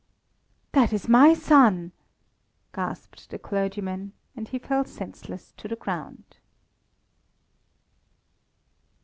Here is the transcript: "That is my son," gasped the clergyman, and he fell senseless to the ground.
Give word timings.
"That 0.71 0.93
is 0.93 1.07
my 1.07 1.35
son," 1.35 1.91
gasped 2.73 3.29
the 3.29 3.37
clergyman, 3.37 4.13
and 4.35 4.47
he 4.47 4.57
fell 4.57 4.83
senseless 4.83 5.53
to 5.57 5.67
the 5.67 5.75
ground. 5.75 6.37